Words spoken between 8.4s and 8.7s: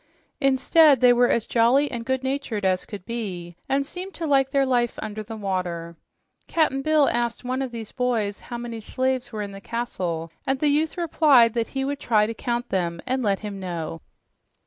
how